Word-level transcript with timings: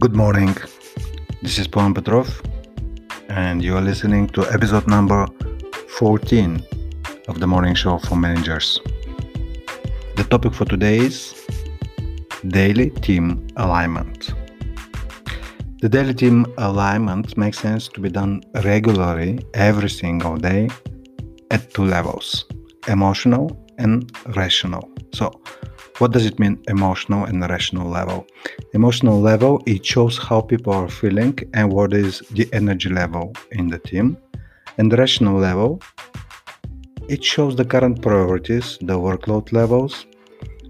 Good 0.00 0.16
morning. 0.16 0.56
This 1.42 1.58
is 1.58 1.68
Paul 1.68 1.92
Petrov, 1.92 2.28
and 3.28 3.62
you 3.62 3.76
are 3.76 3.82
listening 3.82 4.28
to 4.28 4.50
episode 4.50 4.86
number 4.88 5.26
14 5.98 6.64
of 7.28 7.38
the 7.38 7.46
morning 7.46 7.74
show 7.74 7.98
for 7.98 8.16
managers. 8.16 8.80
The 10.16 10.24
topic 10.24 10.54
for 10.54 10.64
today 10.64 11.00
is 11.00 11.34
daily 12.48 12.88
team 12.88 13.46
alignment. 13.56 14.32
The 15.82 15.88
daily 15.90 16.14
team 16.14 16.46
alignment 16.56 17.36
makes 17.36 17.58
sense 17.58 17.86
to 17.88 18.00
be 18.00 18.08
done 18.08 18.40
regularly 18.64 19.40
every 19.52 19.90
single 19.90 20.38
day 20.38 20.70
at 21.50 21.74
two 21.74 21.84
levels 21.84 22.46
emotional 22.88 23.50
and 23.76 24.10
rational. 24.34 24.90
So, 25.12 25.42
what 26.00 26.12
does 26.12 26.24
it 26.24 26.38
mean 26.38 26.58
emotional 26.68 27.24
and 27.24 27.42
rational 27.48 27.88
level? 27.88 28.26
Emotional 28.72 29.20
level 29.20 29.62
it 29.66 29.84
shows 29.84 30.16
how 30.16 30.40
people 30.40 30.72
are 30.72 30.88
feeling 30.88 31.38
and 31.52 31.70
what 31.70 31.92
is 31.92 32.20
the 32.30 32.48
energy 32.54 32.88
level 32.88 33.34
in 33.52 33.68
the 33.68 33.78
team. 33.78 34.16
And 34.78 34.90
rational 34.98 35.38
level 35.38 35.82
it 37.08 37.22
shows 37.22 37.54
the 37.54 37.64
current 37.64 38.00
priorities, 38.00 38.78
the 38.80 38.98
workload 38.98 39.52
levels, 39.52 40.06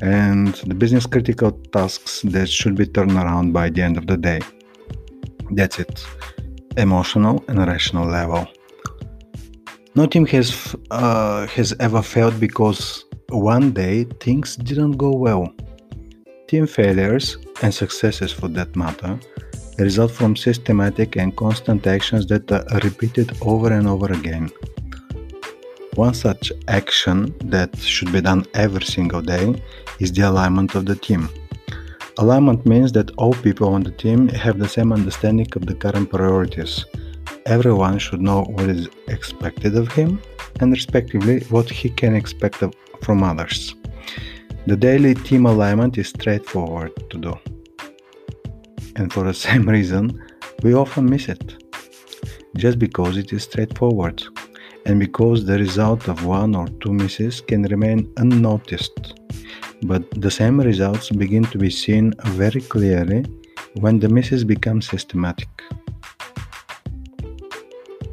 and 0.00 0.54
the 0.66 0.74
business 0.74 1.06
critical 1.06 1.52
tasks 1.72 2.22
that 2.22 2.48
should 2.48 2.74
be 2.74 2.86
turned 2.86 3.12
around 3.12 3.52
by 3.52 3.70
the 3.70 3.82
end 3.82 3.96
of 3.96 4.08
the 4.08 4.16
day. 4.16 4.40
That's 5.52 5.78
it. 5.78 6.04
Emotional 6.76 7.44
and 7.46 7.58
rational 7.58 8.06
level. 8.08 8.48
No 9.94 10.06
team 10.06 10.26
has 10.26 10.74
uh, 10.90 11.46
has 11.48 11.74
ever 11.78 12.02
failed 12.02 12.40
because 12.40 13.04
one 13.32 13.72
day 13.72 14.04
things 14.20 14.56
didn't 14.56 14.92
go 14.92 15.10
well. 15.10 15.52
Team 16.48 16.66
failures, 16.66 17.38
and 17.62 17.72
successes 17.72 18.32
for 18.32 18.48
that 18.48 18.76
matter, 18.76 19.18
result 19.78 20.10
from 20.10 20.36
systematic 20.36 21.16
and 21.16 21.36
constant 21.36 21.86
actions 21.86 22.26
that 22.26 22.50
are 22.52 22.80
repeated 22.80 23.32
over 23.42 23.72
and 23.72 23.86
over 23.88 24.12
again. 24.12 24.50
One 25.94 26.14
such 26.14 26.52
action 26.68 27.34
that 27.44 27.76
should 27.78 28.12
be 28.12 28.20
done 28.20 28.46
every 28.54 28.84
single 28.84 29.22
day 29.22 29.62
is 30.00 30.12
the 30.12 30.22
alignment 30.22 30.74
of 30.74 30.86
the 30.86 30.96
team. 30.96 31.28
Alignment 32.18 32.66
means 32.66 32.92
that 32.92 33.10
all 33.16 33.34
people 33.34 33.68
on 33.74 33.82
the 33.82 33.90
team 33.90 34.28
have 34.28 34.58
the 34.58 34.68
same 34.68 34.92
understanding 34.92 35.48
of 35.56 35.66
the 35.66 35.74
current 35.74 36.10
priorities. 36.10 36.84
Everyone 37.46 37.98
should 37.98 38.20
know 38.20 38.42
what 38.42 38.68
is 38.68 38.88
expected 39.08 39.76
of 39.76 39.90
him 39.92 40.20
and 40.60 40.72
respectively 40.72 41.40
what 41.50 41.68
he 41.68 41.88
can 41.88 42.14
expect 42.14 42.62
of, 42.62 42.74
from 43.02 43.22
others. 43.22 43.74
The 44.66 44.76
daily 44.76 45.14
team 45.14 45.46
alignment 45.46 45.98
is 45.98 46.08
straightforward 46.08 46.92
to 47.10 47.18
do. 47.18 47.34
And 48.96 49.12
for 49.12 49.24
the 49.24 49.34
same 49.46 49.68
reason, 49.68 50.22
we 50.62 50.74
often 50.74 51.06
miss 51.10 51.28
it. 51.28 51.56
Just 52.56 52.78
because 52.78 53.16
it 53.16 53.32
is 53.32 53.42
straightforward, 53.44 54.22
and 54.86 55.00
because 55.00 55.44
the 55.44 55.58
result 55.58 56.08
of 56.08 56.24
one 56.24 56.54
or 56.54 56.68
two 56.80 56.92
misses 56.92 57.40
can 57.40 57.62
remain 57.64 58.12
unnoticed. 58.18 59.14
But 59.82 60.08
the 60.20 60.30
same 60.30 60.60
results 60.60 61.10
begin 61.10 61.44
to 61.46 61.58
be 61.58 61.70
seen 61.70 62.12
very 62.24 62.60
clearly 62.60 63.24
when 63.80 63.98
the 63.98 64.08
misses 64.08 64.44
become 64.44 64.82
systematic. 64.82 65.48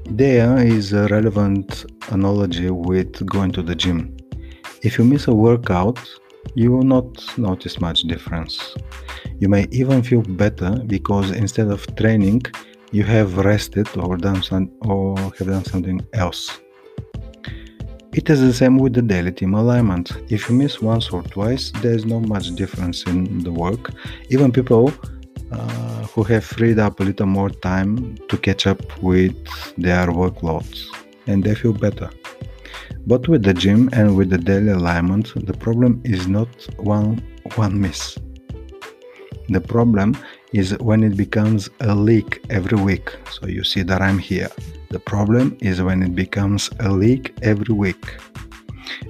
There 0.10 0.58
is 0.58 0.94
a 0.94 1.08
relevant 1.08 1.86
analogy 2.10 2.72
with 2.72 3.26
going 3.28 3.52
to 3.52 3.62
the 3.62 3.76
gym. 3.76 4.18
If 4.82 4.98
you 4.98 5.04
miss 5.04 5.28
a 5.28 5.34
workout, 5.34 6.00
you 6.56 6.72
will 6.72 6.84
not 6.84 7.38
notice 7.38 7.82
much 7.82 8.04
difference. 8.04 8.76
You 9.40 9.50
may 9.50 9.68
even 9.72 10.02
feel 10.04 10.22
better 10.22 10.72
because 10.88 11.32
instead 11.32 11.68
of 11.68 11.86
training, 11.98 12.44
you 12.92 13.04
have 13.04 13.38
rested 13.38 13.88
or 13.98 14.16
done 14.16 14.42
some 14.42 14.72
or 14.82 15.18
have 15.38 15.48
done 15.48 15.66
something 15.66 16.02
else. 16.14 16.60
It 18.14 18.30
is 18.30 18.40
the 18.42 18.54
same 18.54 18.78
with 18.78 18.94
the 18.94 19.02
daily 19.02 19.32
team 19.32 19.54
alignment. 19.54 20.14
If 20.30 20.50
you 20.50 20.56
miss 20.56 20.82
once 20.82 21.10
or 21.10 21.24
twice, 21.24 21.72
there 21.82 21.94
is 21.94 22.06
not 22.06 22.22
much 22.22 22.56
difference 22.56 23.04
in 23.04 23.44
the 23.44 23.52
work. 23.52 23.92
Even 24.30 24.52
people 24.52 24.92
uh, 25.52 26.04
who 26.14 26.24
have 26.24 26.44
freed 26.46 26.80
up 26.80 27.00
a 27.00 27.04
little 27.04 27.28
more 27.28 27.50
time 27.50 28.16
to 28.30 28.38
catch 28.38 28.66
up 28.66 28.82
with 29.04 29.36
their 29.78 30.08
workloads 30.08 30.88
and 31.28 31.44
they 31.44 31.54
feel 31.54 31.74
better. 31.74 32.10
But 33.06 33.28
with 33.28 33.44
the 33.44 33.54
gym 33.54 33.90
and 33.94 34.16
with 34.16 34.30
the 34.30 34.38
daily 34.38 34.72
alignment, 34.72 35.34
the 35.46 35.54
problem 35.54 36.02
is 36.04 36.28
not 36.28 36.50
one 36.78 37.22
one 37.56 37.80
miss. 37.80 38.18
The 39.50 39.62
problem 39.62 40.16
is 40.54 40.78
when 40.80 41.04
it 41.04 41.18
becomes 41.18 41.70
a 41.80 41.96
leak 41.96 42.44
every 42.50 42.80
week. 42.80 43.16
So 43.32 43.48
you 43.48 43.64
see 43.64 43.82
that 43.84 44.02
I'm 44.02 44.20
here. 44.20 44.50
The 44.90 45.00
problem 45.00 45.58
is 45.60 45.82
when 45.82 46.04
it 46.04 46.16
becomes 46.16 46.70
a 46.80 46.92
leak 46.92 47.36
every 47.42 47.74
week. 47.74 48.18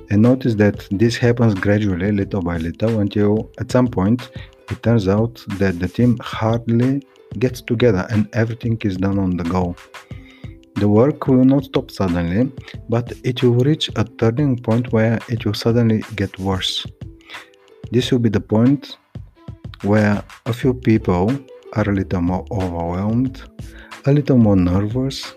And 0.10 0.22
notice 0.22 0.56
that 0.56 0.88
this 0.92 1.18
happens 1.18 1.54
gradually, 1.54 2.12
little 2.12 2.42
by 2.42 2.58
little, 2.58 3.00
until 3.00 3.52
at 3.60 3.72
some 3.72 3.88
point 3.88 4.30
it 4.70 4.82
turns 4.84 5.08
out 5.08 5.44
that 5.58 5.80
the 5.80 5.88
team 5.88 6.18
hardly 6.22 7.02
gets 7.38 7.62
together 7.62 8.08
and 8.10 8.28
everything 8.34 8.78
is 8.84 8.98
done 8.98 9.20
on 9.20 9.38
the 9.38 9.44
go. 9.44 9.76
The 10.80 10.88
work 10.88 11.28
will 11.28 11.44
not 11.44 11.66
stop 11.66 11.92
suddenly, 11.92 12.50
but 12.88 13.12
it 13.26 13.44
will 13.44 13.56
reach 13.66 13.90
a 13.98 14.06
turning 14.06 14.58
point 14.58 14.94
where 14.94 15.20
it 15.28 15.46
will 15.46 15.54
suddenly 15.54 16.06
get 16.16 16.40
worse. 16.40 16.86
This 17.92 18.12
will 18.12 18.20
be 18.20 18.30
the 18.30 18.40
point 18.40 18.98
where 19.82 20.24
a 20.46 20.54
few 20.54 20.74
people 20.74 21.38
are 21.74 21.90
a 21.90 21.94
little 21.94 22.22
more 22.22 22.46
overwhelmed, 22.50 23.42
a 24.06 24.14
little 24.14 24.38
more 24.38 24.56
nervous, 24.56 25.34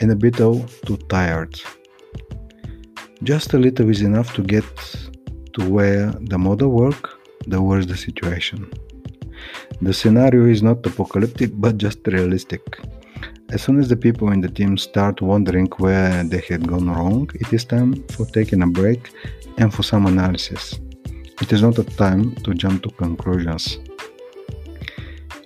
and 0.00 0.10
a 0.10 0.16
bit 0.16 0.34
too 0.34 0.98
tired. 1.08 1.54
Just 3.22 3.54
a 3.54 3.58
little 3.58 3.88
is 3.90 4.02
enough 4.02 4.34
to 4.34 4.42
get 4.42 4.66
to 5.52 5.68
where 5.70 6.10
the 6.30 6.36
more 6.36 6.56
the 6.56 6.68
work, 6.68 7.20
the 7.46 7.62
worse 7.62 7.86
the 7.86 7.96
situation. 7.96 8.68
The 9.82 9.94
scenario 9.94 10.46
is 10.46 10.64
not 10.64 10.84
apocalyptic 10.84 11.52
but 11.54 11.78
just 11.78 12.04
realistic. 12.08 12.62
As 13.50 13.62
soon 13.62 13.80
as 13.80 13.88
the 13.88 13.96
people 13.96 14.30
in 14.32 14.42
the 14.42 14.48
team 14.48 14.76
start 14.76 15.22
wondering 15.22 15.68
where 15.78 16.22
they 16.22 16.42
had 16.50 16.68
gone 16.68 16.90
wrong, 16.90 17.30
it 17.34 17.50
is 17.50 17.64
time 17.64 18.04
for 18.08 18.26
taking 18.26 18.62
a 18.62 18.66
break 18.66 19.10
and 19.56 19.72
for 19.72 19.82
some 19.82 20.04
analysis. 20.04 20.78
It 21.40 21.50
is 21.50 21.62
not 21.62 21.78
a 21.78 21.84
time 21.84 22.34
to 22.44 22.52
jump 22.52 22.82
to 22.82 22.90
conclusions. 22.90 23.78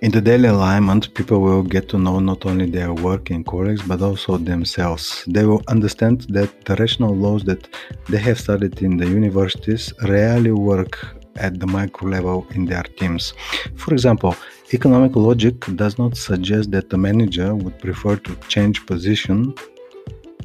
In 0.00 0.10
the 0.10 0.20
daily 0.20 0.48
alignment, 0.48 1.14
people 1.14 1.40
will 1.40 1.62
get 1.62 1.88
to 1.90 1.98
know 1.98 2.18
not 2.18 2.44
only 2.44 2.68
their 2.68 2.92
working 2.92 3.44
colleagues 3.44 3.82
but 3.82 4.02
also 4.02 4.36
themselves. 4.36 5.24
They 5.28 5.44
will 5.44 5.62
understand 5.68 6.22
that 6.30 6.64
the 6.64 6.74
rational 6.74 7.14
laws 7.14 7.44
that 7.44 7.68
they 8.08 8.18
have 8.18 8.40
studied 8.40 8.82
in 8.82 8.96
the 8.96 9.06
universities 9.06 9.92
rarely 10.02 10.50
work 10.50 11.21
at 11.36 11.60
the 11.60 11.66
micro 11.66 12.08
level 12.08 12.46
in 12.54 12.64
their 12.66 12.82
teams. 12.82 13.34
For 13.76 13.92
example, 13.92 14.34
economic 14.72 15.16
logic 15.16 15.60
does 15.76 15.98
not 15.98 16.16
suggest 16.16 16.70
that 16.72 16.90
the 16.90 16.98
manager 16.98 17.54
would 17.54 17.78
prefer 17.78 18.16
to 18.16 18.34
change 18.48 18.86
position 18.86 19.54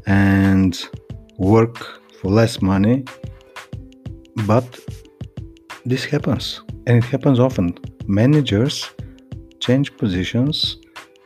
and 0.05 0.77
work 1.37 2.01
for 2.19 2.31
less 2.31 2.61
money, 2.61 3.05
but 4.45 4.79
this 5.85 6.03
happens 6.05 6.61
and 6.85 7.03
it 7.03 7.05
happens 7.05 7.39
often. 7.39 7.77
Managers 8.07 8.89
change 9.59 9.95
positions 9.97 10.77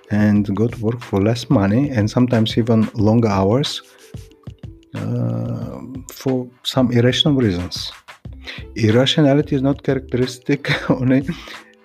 and 0.09 0.53
go 0.55 0.67
to 0.67 0.77
work 0.81 1.01
for 1.01 1.21
less 1.21 1.49
money 1.49 1.89
and 1.89 2.09
sometimes 2.09 2.57
even 2.57 2.89
longer 2.95 3.29
hours 3.29 3.81
uh, 4.95 5.79
for 6.11 6.49
some 6.63 6.91
irrational 6.91 7.35
reasons. 7.35 7.91
Irrationality 8.75 9.55
is 9.55 9.61
not 9.61 9.83
characteristic 9.83 10.89
only 10.89 11.27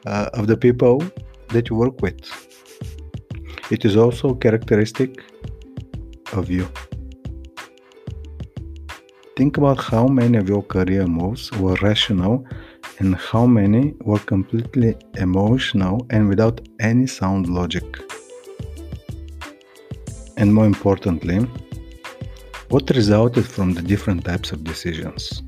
uh, 0.06 0.30
of 0.34 0.46
the 0.46 0.56
people 0.56 1.02
that 1.48 1.68
you 1.70 1.76
work 1.76 2.00
with. 2.00 2.18
It 3.70 3.84
is 3.84 3.96
also 3.96 4.34
characteristic 4.34 5.22
of 6.32 6.50
you. 6.50 6.68
Think 9.36 9.58
about 9.58 9.78
how 9.78 10.06
many 10.06 10.38
of 10.38 10.48
your 10.48 10.62
career 10.62 11.06
moves 11.06 11.52
were 11.52 11.76
rational 11.82 12.46
and 13.00 13.14
how 13.16 13.44
many 13.46 13.94
were 14.00 14.18
completely 14.18 14.96
emotional 15.16 16.06
and 16.10 16.28
without 16.28 16.60
any 16.80 17.06
sound 17.06 17.48
logic. 17.48 17.84
And 20.38 20.54
more 20.54 20.66
importantly, 20.66 21.46
what 22.68 22.88
resulted 22.90 23.46
from 23.46 23.74
the 23.74 23.82
different 23.82 24.24
types 24.24 24.52
of 24.52 24.64
decisions. 24.64 25.42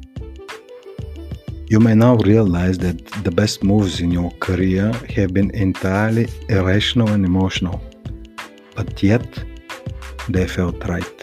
You 1.70 1.80
may 1.80 1.94
now 1.94 2.16
realize 2.16 2.78
that 2.78 3.06
the 3.24 3.30
best 3.30 3.62
moves 3.62 4.00
in 4.00 4.10
your 4.10 4.30
career 4.40 4.90
have 5.16 5.34
been 5.34 5.50
entirely 5.50 6.28
irrational 6.48 7.08
and 7.10 7.24
emotional, 7.24 7.80
but 8.74 9.02
yet 9.02 9.26
they 10.28 10.46
felt 10.46 10.82
right. 10.88 11.18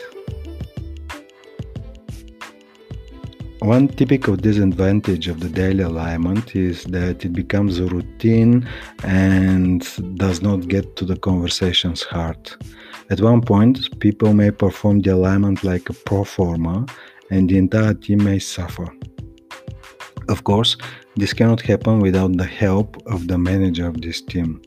one 3.66 3.88
typical 3.88 4.36
disadvantage 4.36 5.28
of 5.28 5.40
the 5.40 5.50
daily 5.50 5.84
alignment 5.84 6.56
is 6.56 6.84
that 6.84 7.26
it 7.26 7.34
becomes 7.34 7.80
a 7.80 7.86
routine 7.86 8.68
and 9.04 9.82
does 10.18 10.44
not 10.44 10.68
get 10.68 10.96
to 10.96 11.04
the 11.04 11.18
conversation's 11.18 12.04
heart. 12.04 12.56
At 13.10 13.22
one 13.22 13.42
point, 13.42 14.00
people 14.00 14.34
may 14.34 14.52
perform 14.52 15.02
the 15.02 15.16
alignment 15.16 15.64
like 15.64 15.90
a 15.90 15.94
pro 15.94 16.24
forma, 16.24 16.86
and 17.32 17.50
the 17.50 17.58
entire 17.58 17.96
team 17.96 18.24
may 18.24 18.38
suffer. 18.38 18.88
Of 20.28 20.44
course, 20.44 20.78
this 21.16 21.34
cannot 21.34 21.62
happen 21.62 22.00
without 22.00 22.36
the 22.38 22.46
help 22.46 22.98
of 23.08 23.28
the 23.28 23.38
manager 23.38 23.88
of 23.88 24.02
this 24.02 24.22
team. 24.22 24.62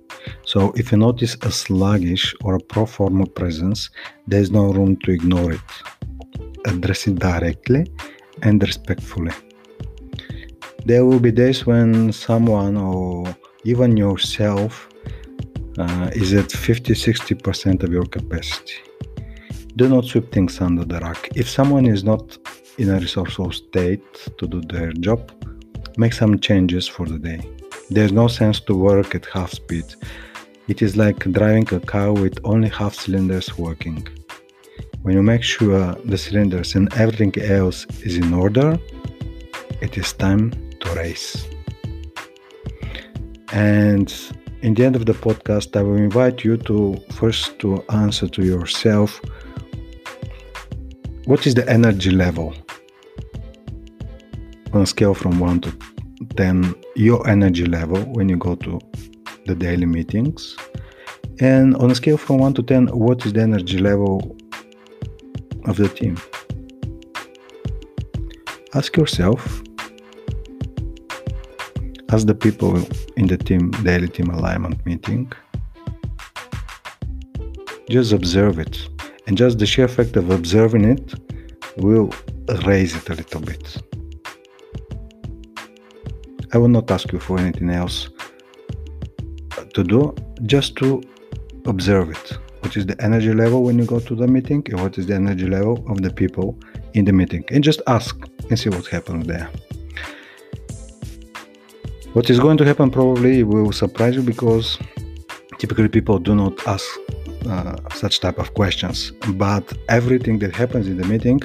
So, 0.45 0.73
if 0.77 0.93
you 0.93 0.99
notice 0.99 1.37
a 1.43 1.51
sluggish 1.51 2.35
or 2.45 2.57
a 2.57 2.61
pro 2.61 2.87
forma 2.87 3.27
presence, 3.27 3.91
there 4.27 4.41
is 4.41 4.51
no 4.51 4.73
room 4.73 4.97
to 5.05 5.11
ignore 5.11 5.53
it. 5.53 5.71
Address 6.67 7.09
it 7.09 7.17
directly 7.19 7.87
and 8.43 8.63
respectfully. 8.63 9.33
There 10.85 11.05
will 11.05 11.21
be 11.21 11.33
days 11.33 11.67
when 11.67 12.13
someone 12.13 12.77
or 12.77 13.37
even 13.65 13.97
yourself 13.97 14.89
uh, 15.79 16.11
is 16.15 16.35
at 16.35 16.51
50 16.51 16.95
60% 16.95 17.83
of 17.83 17.93
your 17.93 18.07
capacity. 18.07 18.75
Do 19.77 19.89
not 19.89 20.05
sweep 20.05 20.33
things 20.33 20.61
under 20.61 20.85
the 20.85 20.99
rug. 21.01 21.19
If 21.35 21.49
someone 21.49 21.87
is 21.87 22.03
not 22.05 22.39
in 22.79 22.91
a 22.91 22.99
resourceful 22.99 23.51
state 23.51 24.07
to 24.39 24.47
do 24.47 24.61
their 24.61 24.93
job, 24.93 25.21
make 25.97 26.13
some 26.13 26.39
changes 26.39 26.87
for 26.87 27.07
the 27.07 27.19
day. 27.19 27.41
There's 27.91 28.13
no 28.13 28.29
sense 28.29 28.61
to 28.61 28.75
work 28.75 29.15
at 29.15 29.27
half 29.27 29.53
speed. 29.53 29.85
It 30.69 30.81
is 30.81 30.97
like 30.97 31.19
driving 31.33 31.67
a 31.75 31.81
car 31.81 32.13
with 32.13 32.39
only 32.45 32.69
half 32.69 32.95
cylinders 32.95 33.59
working. 33.59 34.07
When 35.03 35.15
you 35.15 35.23
make 35.23 35.43
sure 35.43 35.95
the 36.05 36.19
cylinders 36.19 36.75
and 36.77 36.93
everything 36.95 37.35
else 37.43 37.87
is 38.03 38.17
in 38.17 38.33
order, 38.33 38.79
it 39.81 39.99
is 39.99 40.13
time 40.13 40.53
to 40.81 40.95
race. 40.95 41.47
And 43.53 44.13
in 44.63 44.75
the 44.75 44.85
end 44.85 44.95
of 44.95 45.07
the 45.07 45.15
podcast, 45.15 45.77
I 45.77 45.83
will 45.83 45.97
invite 45.97 46.45
you 46.45 46.57
to 46.59 46.97
first 47.13 47.59
to 47.61 47.83
answer 47.91 48.29
to 48.29 48.45
yourself 48.45 49.21
what 51.25 51.47
is 51.47 51.55
the 51.55 51.69
energy 51.69 52.11
level 52.11 52.55
on 54.79 54.85
a 54.85 54.87
scale 54.87 55.15
from 55.15 55.41
1 55.41 55.61
to 55.61 55.73
10 56.37 56.75
your 56.95 57.29
energy 57.29 57.65
level 57.65 58.01
when 58.15 58.29
you 58.29 58.37
go 58.37 58.55
to 58.55 58.79
the 59.47 59.55
daily 59.55 59.87
meetings 59.87 60.57
and 61.41 61.77
on 61.77 61.91
a 61.91 61.95
scale 61.97 62.17
from 62.17 62.39
1 62.39 62.55
to 62.55 62.63
10 62.63 62.87
what 62.89 63.27
is 63.27 63.33
the 63.33 63.41
energy 63.41 63.79
level 63.79 64.37
of 65.65 65.77
the 65.77 65.89
team. 65.89 66.17
Ask 68.75 68.97
yourself, 68.97 69.63
ask 72.13 72.27
the 72.27 72.35
people 72.35 72.77
in 73.17 73.27
the 73.27 73.37
team 73.37 73.73
daily 73.83 74.09
team 74.09 74.31
alignment 74.31 74.85
meeting. 74.87 75.33
Just 77.91 78.13
observe 78.13 78.61
it, 78.61 78.79
and 79.27 79.37
just 79.37 79.59
the 79.59 79.67
sheer 79.67 79.89
fact 79.89 80.17
of 80.17 80.31
observing 80.31 80.85
it 80.85 81.15
will 81.79 82.13
raise 82.65 82.95
it 82.95 83.09
a 83.11 83.15
little 83.15 83.41
bit. 83.41 83.88
I 86.53 86.59
will 86.59 86.69
not 86.69 86.91
ask 86.91 87.13
you 87.13 87.19
for 87.19 87.39
anything 87.39 87.69
else 87.69 88.09
to 89.75 89.85
do, 89.85 90.15
just 90.45 90.77
to 90.77 91.03
observe 91.67 92.11
it. 92.11 92.39
What 92.61 92.77
is 92.77 92.87
the 92.87 92.97
energy 93.03 93.35
level 93.35 93.63
when 93.63 93.79
you 93.79 93.85
go 93.85 94.01
to 94.01 94.15
the 94.15 94.27
meeting 94.27 94.67
and 94.71 94.81
what 94.81 94.97
is 94.97 95.07
the 95.07 95.15
energy 95.15 95.47
level 95.47 95.85
of 95.91 96.01
the 96.01 96.11
people 96.11 96.59
in 96.95 97.05
the 97.05 97.13
meeting? 97.13 97.45
And 97.51 97.63
just 97.63 97.83
ask 97.87 98.17
and 98.49 98.59
see 98.59 98.71
what 98.71 98.87
happens 98.87 99.27
there. 99.27 99.51
What 102.15 102.31
is 102.31 102.41
going 102.41 102.57
to 102.59 102.65
happen 102.65 102.91
probably 102.91 103.43
will 103.43 103.71
surprise 103.71 104.17
you 104.17 104.23
because 104.23 104.79
typically 105.59 105.89
people 105.89 106.19
do 106.19 106.35
not 106.35 106.67
ask 106.67 106.87
uh, 107.47 107.77
such 107.95 108.21
type 108.21 108.39
of 108.39 108.55
questions. 108.55 109.13
But 109.35 109.71
everything 109.91 110.39
that 110.39 110.57
happens 110.57 110.87
in 110.87 110.97
the 110.97 111.07
meeting 111.07 111.41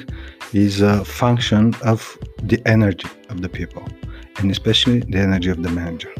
is 0.54 0.80
a 0.80 1.04
function 1.04 1.74
of 1.84 2.18
the 2.42 2.60
energy 2.66 3.08
of 3.28 3.42
the 3.42 3.50
people 3.50 3.84
and 4.38 4.50
especially 4.50 5.00
the 5.00 5.18
energy 5.18 5.50
of 5.50 5.62
the 5.62 5.70
manager 5.70 6.12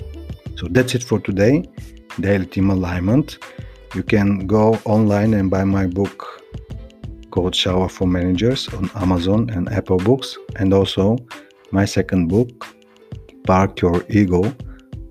so 0.56 0.66
that's 0.70 0.94
it 0.94 1.02
for 1.02 1.18
today 1.20 1.64
daily 2.20 2.46
team 2.46 2.70
alignment 2.70 3.38
you 3.94 4.02
can 4.02 4.46
go 4.46 4.78
online 4.84 5.34
and 5.34 5.50
buy 5.50 5.64
my 5.64 5.86
book 5.86 6.44
called 7.34 7.54
Shower 7.54 7.88
for 7.88 8.06
Managers 8.06 8.68
on 8.74 8.88
Amazon 8.94 9.50
and 9.50 9.68
Apple 9.72 9.96
Books, 9.98 10.38
and 10.54 10.72
also 10.72 11.16
my 11.72 11.84
second 11.84 12.28
book, 12.28 12.48
Park 13.44 13.80
Your 13.80 14.04
Ego, 14.08 14.54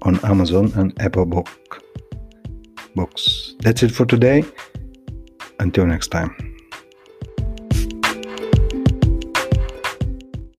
on 0.04 0.24
Amazon 0.24 0.72
and 0.76 0.94
Apple 1.02 1.26
Book 1.26 1.50
books. 2.96 3.56
That's 3.60 3.84
it 3.84 3.92
for 3.92 4.06
today. 4.06 4.46
Until 5.60 5.86
next 5.86 6.08
time. 6.08 6.53